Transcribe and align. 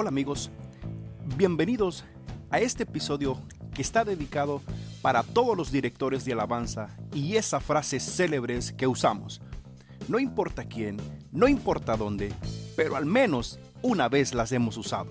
Hola 0.00 0.10
amigos, 0.10 0.48
bienvenidos 1.36 2.04
a 2.50 2.60
este 2.60 2.84
episodio 2.84 3.36
que 3.74 3.82
está 3.82 4.04
dedicado 4.04 4.62
para 5.02 5.24
todos 5.24 5.56
los 5.56 5.72
directores 5.72 6.24
de 6.24 6.34
alabanza 6.34 6.96
y 7.12 7.34
esas 7.34 7.64
frases 7.64 8.04
célebres 8.04 8.70
que 8.70 8.86
usamos. 8.86 9.42
No 10.06 10.20
importa 10.20 10.62
quién, 10.62 10.98
no 11.32 11.48
importa 11.48 11.96
dónde, 11.96 12.32
pero 12.76 12.94
al 12.94 13.06
menos 13.06 13.58
una 13.82 14.08
vez 14.08 14.34
las 14.34 14.52
hemos 14.52 14.76
usado 14.76 15.08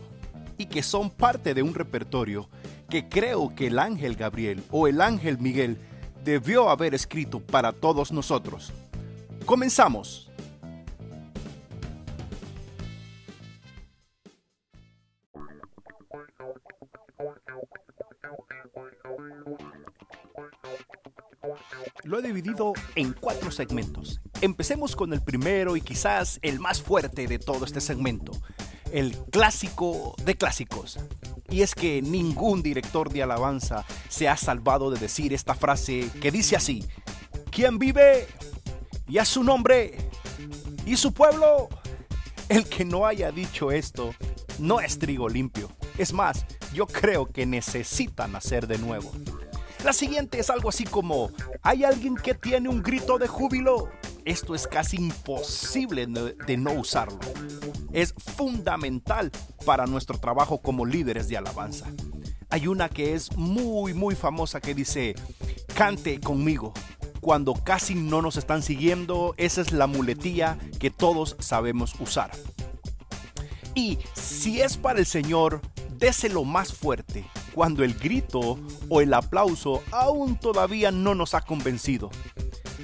y 0.58 0.68
que 0.68 0.82
son 0.82 1.10
parte 1.10 1.54
de 1.54 1.64
un 1.64 1.74
repertorio 1.74 2.48
que 2.90 3.10
creo 3.10 3.54
que 3.56 3.68
el 3.68 3.80
ángel 3.80 4.16
Gabriel 4.16 4.64
o 4.72 4.88
el 4.88 5.02
ángel 5.02 5.38
Miguel 5.38 5.78
debió 6.24 6.70
haber 6.70 6.96
escrito 6.96 7.42
para 7.42 7.74
todos 7.74 8.14
nosotros. 8.14 8.72
Comenzamos. 9.46 10.27
Lo 22.04 22.20
he 22.20 22.22
dividido 22.22 22.74
en 22.96 23.14
cuatro 23.14 23.52
segmentos. 23.52 24.22
Empecemos 24.42 24.96
con 24.96 25.14
el 25.14 25.22
primero 25.22 25.76
y 25.76 25.82
quizás 25.82 26.40
el 26.42 26.60
más 26.60 26.82
fuerte 26.82 27.28
de 27.28 27.40
todo 27.40 27.66
este 27.66 27.82
segmento, 27.82 28.32
el 28.92 29.16
clásico 29.32 30.16
de 30.24 30.36
clásicos. 30.36 31.00
Y 31.50 31.62
es 31.62 31.76
que 31.76 32.02
ningún 32.02 32.62
director 32.62 33.10
de 33.12 33.24
alabanza 33.24 33.86
se 34.10 34.28
ha 34.28 34.36
salvado 34.36 34.92
de 34.92 35.00
decir 35.00 35.34
esta 35.34 35.54
frase 35.54 36.10
que 36.22 36.32
dice 36.32 36.56
así, 36.56 36.86
¿quién 37.52 37.80
vive? 37.80 38.28
Y 39.08 39.18
a 39.20 39.26
su 39.26 39.44
nombre 39.44 39.98
y 40.86 40.98
su 40.98 41.14
pueblo. 41.14 41.70
El 42.50 42.66
que 42.66 42.86
no 42.86 43.06
haya 43.06 43.32
dicho 43.32 43.72
esto 43.72 44.14
no 44.60 44.80
es 44.80 45.00
trigo 45.00 45.28
limpio. 45.28 45.70
Es 45.98 46.14
más, 46.14 46.46
yo 46.74 46.88
creo 46.88 47.28
que 47.28 47.46
necesita 47.46 48.28
nacer 48.28 48.68
de 48.68 48.78
nuevo. 48.78 49.12
La 49.84 49.94
siguiente 49.94 50.40
es 50.40 50.50
algo 50.50 50.70
así 50.70 50.84
como, 50.84 51.32
¿hay 51.62 51.84
alguien 51.84 52.16
que 52.16 52.34
tiene 52.34 52.68
un 52.68 52.82
grito 52.82 53.18
de 53.18 53.28
júbilo? 53.28 53.90
Esto 54.26 54.56
es 54.56 54.68
casi 54.68 54.98
imposible 54.98 56.08
de 56.08 56.58
no 56.58 56.74
usarlo. 56.74 57.20
Es 57.94 58.14
fundamental 58.18 59.32
para 59.66 59.86
nuestro 59.86 60.18
trabajo 60.18 60.62
como 60.62 60.86
líderes 60.86 61.30
de 61.30 61.38
alabanza. 61.38 61.86
Hay 62.50 62.68
una 62.68 62.90
que 62.90 63.14
es 63.14 63.36
muy, 63.38 63.94
muy 63.94 64.16
famosa 64.16 64.60
que 64.60 64.74
dice, 64.74 65.16
cante 65.76 66.20
conmigo. 66.20 66.74
Cuando 67.22 67.54
casi 67.54 67.96
no 67.96 68.22
nos 68.22 68.38
están 68.38 68.64
siguiendo, 68.64 69.34
esa 69.38 69.62
es 69.62 69.72
la 69.72 69.88
muletilla 69.88 70.58
que 70.80 70.92
todos 70.92 71.36
sabemos 71.40 71.96
usar. 72.00 72.32
Y 73.76 74.00
si 74.14 74.62
es 74.62 74.76
para 74.78 75.00
el 75.00 75.06
Señor, 75.06 75.62
déselo 75.98 76.44
más 76.44 76.74
fuerte 76.74 77.30
cuando 77.54 77.84
el 77.84 77.94
grito 77.96 78.60
o 78.90 79.02
el 79.02 79.14
aplauso 79.14 79.84
aún 79.92 80.40
todavía 80.40 80.92
no 80.92 81.16
nos 81.16 81.34
ha 81.34 81.42
convencido. 81.42 82.10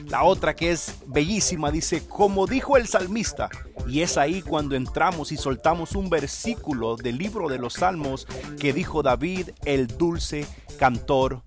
La 0.08 0.24
otra 0.24 0.56
que 0.56 0.72
es 0.72 0.96
bellísima 1.08 1.72
dice, 1.72 2.08
como 2.08 2.48
dijo 2.48 2.78
el 2.78 2.88
salmista, 2.88 3.50
y 3.88 4.02
es 4.02 4.18
ahí 4.18 4.42
cuando 4.42 4.76
entramos 4.76 5.32
y 5.32 5.38
soltamos 5.38 5.96
un 5.96 6.10
versículo 6.10 6.96
del 6.96 7.18
libro 7.18 7.50
de 7.50 7.58
los 7.58 7.74
Salmos 7.74 8.28
que 8.60 8.74
dijo 8.74 9.04
David, 9.04 9.50
el 9.66 9.88
dulce 9.88 10.46
cantor 10.78 11.42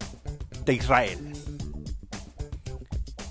de 0.64 0.74
Israel. 0.74 1.32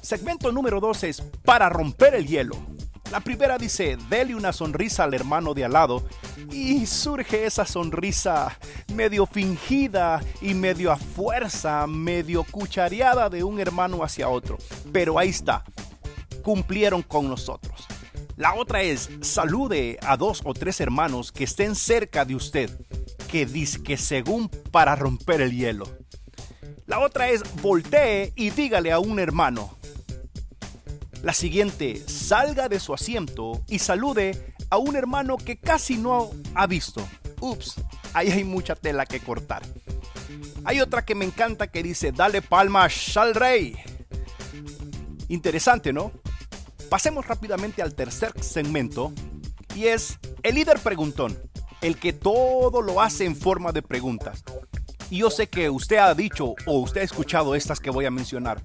Segmento 0.02 0.52
número 0.52 0.80
2 0.80 1.04
es 1.06 1.22
para 1.44 1.70
romper 1.70 2.16
el 2.16 2.28
hielo. 2.28 2.75
La 3.12 3.20
primera 3.20 3.58
dice, 3.58 3.98
dele 4.10 4.36
una 4.36 4.52
sonrisa 4.52 5.04
al 5.04 5.14
hermano 5.14 5.54
de 5.54 5.64
al 5.64 5.74
lado 5.74 6.04
y 6.52 6.86
surge 6.86 7.46
esa 7.46 7.66
sonrisa 7.66 8.58
medio 8.94 9.26
fingida 9.26 10.22
y 10.42 10.54
medio 10.54 10.92
a 10.92 10.98
fuerza, 10.98 11.86
medio 11.88 12.44
cuchareada 12.44 13.30
de 13.30 13.44
un 13.44 13.60
hermano 13.60 14.04
hacia 14.04 14.28
otro. 14.28 14.58
Pero 14.92 15.20
ahí 15.20 15.30
está, 15.30 15.64
cumplieron 16.44 17.04
con 17.04 17.30
nosotros. 17.30 17.86
La 18.38 18.54
otra 18.56 18.82
es, 18.82 19.10
salude 19.22 19.98
a 20.02 20.18
dos 20.18 20.42
o 20.44 20.54
tres 20.54 20.82
hermanos 20.82 21.32
que 21.32 21.46
estén 21.46 21.74
cerca 21.76 22.26
de 22.26 22.36
usted, 22.36 22.70
que 23.32 23.46
dice 23.46 23.82
que 23.82 23.96
según 23.98 24.50
para 24.72 24.96
romper 24.96 25.40
el 25.42 25.56
hielo. 25.56 25.88
La 26.86 27.00
otra 27.00 27.30
es, 27.30 27.44
voltee 27.62 28.34
y 28.36 28.50
dígale 28.50 28.92
a 28.92 29.00
un 29.00 29.20
hermano. 29.20 29.78
La 31.26 31.34
siguiente, 31.34 32.04
salga 32.08 32.70
de 32.70 32.80
su 32.80 32.94
asiento 32.94 33.64
y 33.68 33.80
salude 33.80 34.54
a 34.70 34.78
un 34.78 34.96
hermano 34.96 35.38
que 35.38 35.58
casi 35.58 35.98
no 35.98 36.30
ha 36.54 36.68
visto. 36.68 37.02
Ups, 37.42 37.74
ahí 38.14 38.30
hay 38.30 38.44
mucha 38.44 38.76
tela 38.76 39.08
que 39.08 39.20
cortar. 39.20 39.64
Hay 40.66 40.82
otra 40.82 41.04
que 41.04 41.16
me 41.16 41.26
encanta 41.26 41.66
que 41.66 41.82
dice, 41.82 42.12
dale 42.12 42.44
palmas 42.44 43.18
al 43.18 43.34
rey. 43.34 43.76
Interesante, 45.28 45.92
¿no? 45.92 46.12
Pasemos 46.92 47.26
rápidamente 47.26 47.82
al 47.82 47.96
tercer 47.96 48.32
segmento 48.44 49.12
y 49.74 49.88
es 49.88 50.20
el 50.44 50.54
líder 50.54 50.78
preguntón, 50.78 51.36
el 51.82 51.98
que 51.98 52.14
todo 52.14 52.84
lo 52.84 53.02
hace 53.02 53.26
en 53.26 53.36
forma 53.36 53.72
de 53.72 53.82
preguntas. 53.82 54.44
Y 55.10 55.18
yo 55.18 55.32
sé 55.32 55.48
que 55.48 55.72
usted 55.72 55.98
ha 55.98 56.14
dicho 56.14 56.54
o 56.68 56.78
usted 56.82 57.02
ha 57.02 57.04
escuchado 57.04 57.56
estas 57.56 57.80
que 57.80 57.90
voy 57.90 58.06
a 58.06 58.12
mencionar. 58.12 58.62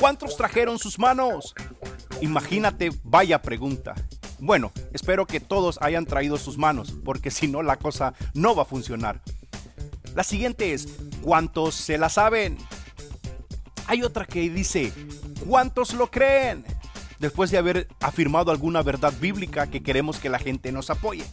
¿Cuántos 0.00 0.34
trajeron 0.34 0.78
sus 0.78 0.98
manos? 0.98 1.54
Imagínate, 2.20 2.90
vaya 3.02 3.40
pregunta. 3.40 3.94
Bueno, 4.38 4.72
espero 4.92 5.26
que 5.26 5.40
todos 5.40 5.78
hayan 5.82 6.06
traído 6.06 6.36
sus 6.36 6.58
manos, 6.58 6.94
porque 7.04 7.30
si 7.30 7.46
no 7.48 7.62
la 7.62 7.76
cosa 7.76 8.14
no 8.34 8.54
va 8.54 8.62
a 8.62 8.66
funcionar. 8.66 9.20
La 10.14 10.24
siguiente 10.24 10.72
es, 10.72 10.88
¿cuántos 11.22 11.74
se 11.74 11.98
la 11.98 12.08
saben? 12.08 12.58
Hay 13.86 14.02
otra 14.02 14.24
que 14.24 14.48
dice, 14.50 14.92
¿cuántos 15.46 15.94
lo 15.94 16.10
creen? 16.10 16.64
Después 17.18 17.50
de 17.50 17.58
haber 17.58 17.88
afirmado 18.00 18.50
alguna 18.50 18.82
verdad 18.82 19.12
bíblica 19.20 19.66
que 19.66 19.82
queremos 19.82 20.18
que 20.18 20.30
la 20.30 20.38
gente 20.38 20.72
nos 20.72 20.90
apoye. 20.90 21.24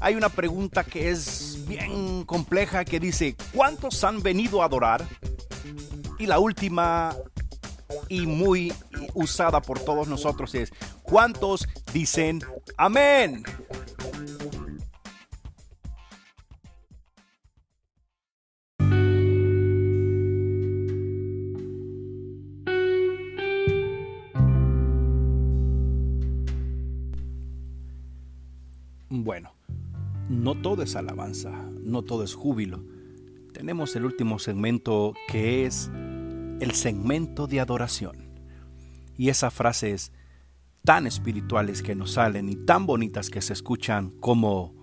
Hay 0.00 0.14
una 0.14 0.28
pregunta 0.28 0.84
que 0.84 1.10
es 1.10 1.64
bien 1.66 2.24
compleja 2.24 2.84
que 2.84 3.00
dice, 3.00 3.34
¿cuántos 3.54 4.04
han 4.04 4.22
venido 4.22 4.62
a 4.62 4.66
adorar? 4.66 5.06
Y 6.18 6.26
la 6.26 6.38
última 6.38 7.16
y 8.08 8.26
muy 8.26 8.72
usada 9.14 9.60
por 9.60 9.80
todos 9.80 10.08
nosotros 10.08 10.54
es, 10.54 10.72
¿cuántos 11.02 11.68
dicen 11.92 12.40
amén? 12.76 13.44
Bueno, 29.08 29.52
no 30.28 30.54
todo 30.60 30.82
es 30.82 30.94
alabanza, 30.94 31.50
no 31.80 32.02
todo 32.02 32.22
es 32.22 32.34
júbilo. 32.34 32.84
Tenemos 33.52 33.96
el 33.96 34.04
último 34.04 34.38
segmento 34.38 35.14
que 35.28 35.64
es 35.64 35.90
el 36.60 36.72
segmento 36.72 37.46
de 37.46 37.60
adoración. 37.60 38.16
Y 39.16 39.28
esas 39.28 39.52
frases 39.52 40.12
tan 40.84 41.06
espirituales 41.06 41.82
que 41.82 41.94
nos 41.94 42.12
salen 42.12 42.48
y 42.48 42.56
tan 42.56 42.86
bonitas 42.86 43.30
que 43.30 43.42
se 43.42 43.52
escuchan 43.52 44.10
como 44.20 44.74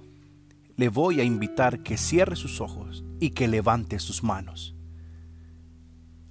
le 0.75 0.89
voy 0.89 1.21
a 1.21 1.23
invitar 1.23 1.81
que 1.83 1.97
cierre 1.97 2.35
sus 2.35 2.59
ojos 2.61 3.03
y 3.19 3.29
que 3.31 3.47
levante 3.47 3.99
sus 3.99 4.23
manos. 4.23 4.75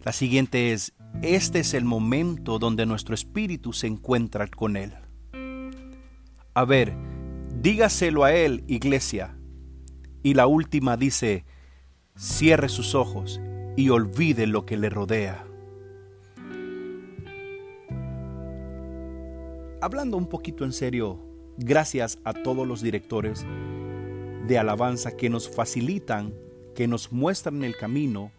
La 0.05 0.13
siguiente 0.13 0.73
es, 0.73 0.95
este 1.23 1.61
es 1.61 1.75
el 1.75 1.85
momento 1.85 2.59
donde 2.59 2.87
nuestro 2.87 3.15
espíritu 3.15 3.73
se 3.73 3.87
encuentra 3.87 4.49
con 4.49 4.77
Él. 4.77 4.93
A 6.55 6.65
ver, 6.65 6.95
dígaselo 7.61 8.25
a 8.25 8.35
Él, 8.35 8.65
iglesia. 8.67 9.39
Y 10.25 10.35
la 10.35 10.47
última 10.47 10.97
dice, 10.97 11.45
cierre 12.17 12.69
sus 12.69 12.95
ojos 12.95 13.41
y 13.77 13.89
olvide 13.89 14.47
lo 14.47 14.67
que 14.67 14.77
le 14.77 14.91
rodea. 14.91 15.47
Hablando 19.81 20.17
un 20.17 20.27
poquito 20.27 20.65
en 20.65 20.73
serio, 20.73 21.19
gracias 21.59 22.19
a 22.25 22.33
todos 22.33 22.67
los 22.67 22.83
directores 22.83 23.45
de 24.47 24.59
alabanza 24.59 25.17
que 25.17 25.29
nos 25.29 25.49
facilitan, 25.49 26.35
que 26.75 26.87
nos 26.87 27.11
muestran 27.13 27.65
el 27.65 27.77
camino, 27.77 28.31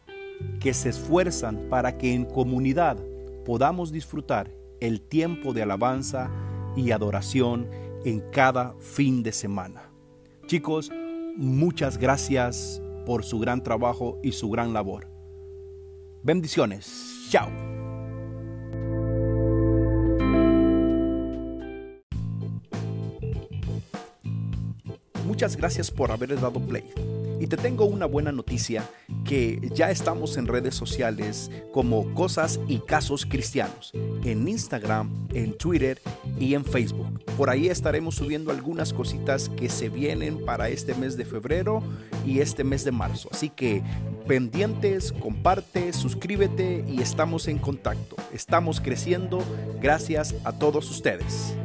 que 0.59 0.73
se 0.73 0.89
esfuerzan 0.89 1.67
para 1.69 1.97
que 1.97 2.13
en 2.13 2.25
comunidad 2.25 2.97
podamos 3.45 3.91
disfrutar 3.91 4.51
el 4.79 5.01
tiempo 5.01 5.53
de 5.53 5.63
alabanza 5.63 6.31
y 6.75 6.91
adoración 6.91 7.69
en 8.05 8.21
cada 8.31 8.73
fin 8.79 9.23
de 9.23 9.31
semana. 9.31 9.89
Chicos, 10.47 10.91
muchas 11.37 11.97
gracias 11.97 12.81
por 13.05 13.23
su 13.23 13.39
gran 13.39 13.63
trabajo 13.63 14.19
y 14.23 14.31
su 14.31 14.49
gran 14.49 14.73
labor. 14.73 15.12
Bendiciones. 16.23 17.27
Chao. 17.29 17.49
Muchas 25.25 25.57
gracias 25.57 25.91
por 25.91 26.11
haber 26.11 26.39
dado 26.39 26.59
play. 26.61 26.83
Y 27.39 27.47
te 27.47 27.57
tengo 27.57 27.85
una 27.85 28.05
buena 28.05 28.31
noticia 28.31 28.89
que 29.23 29.59
ya 29.73 29.91
estamos 29.91 30.37
en 30.37 30.47
redes 30.47 30.75
sociales 30.75 31.49
como 31.71 32.13
Cosas 32.13 32.59
y 32.67 32.79
Casos 32.79 33.25
Cristianos, 33.25 33.91
en 34.23 34.47
Instagram, 34.47 35.09
en 35.33 35.57
Twitter 35.57 36.01
y 36.39 36.53
en 36.53 36.65
Facebook. 36.65 37.23
Por 37.37 37.49
ahí 37.49 37.67
estaremos 37.67 38.15
subiendo 38.15 38.51
algunas 38.51 38.93
cositas 38.93 39.49
que 39.49 39.69
se 39.69 39.89
vienen 39.89 40.43
para 40.45 40.69
este 40.69 40.93
mes 40.93 41.17
de 41.17 41.25
febrero 41.25 41.81
y 42.25 42.39
este 42.39 42.63
mes 42.63 42.83
de 42.83 42.91
marzo. 42.91 43.29
Así 43.31 43.49
que 43.49 43.81
pendientes, 44.27 45.11
comparte, 45.11 45.93
suscríbete 45.93 46.85
y 46.87 47.01
estamos 47.01 47.47
en 47.47 47.57
contacto. 47.57 48.15
Estamos 48.33 48.79
creciendo 48.79 49.43
gracias 49.81 50.35
a 50.43 50.53
todos 50.53 50.89
ustedes. 50.89 51.55